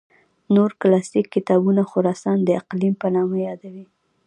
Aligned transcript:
نور 0.55 0.69
کلاسیک 0.81 1.25
کتابونه 1.35 1.81
خراسان 1.91 2.37
د 2.43 2.49
اقلیم 2.61 2.93
په 3.01 3.07
نامه 3.15 3.37
یادوي. 3.47 3.85